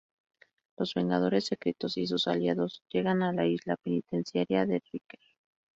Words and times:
Los 0.77 0.95
Vengadores 0.95 1.45
Secretos 1.45 1.95
y 1.95 2.07
sus 2.07 2.27
aliados 2.27 2.81
llegan 2.89 3.21
a 3.21 3.33
la 3.33 3.45
Isla 3.45 3.75
Penitenciaria 3.77 4.65
de 4.65 4.81
Riker. 4.91 5.19